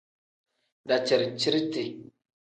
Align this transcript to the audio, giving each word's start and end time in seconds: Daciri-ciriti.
Daciri-ciriti. 0.87 1.83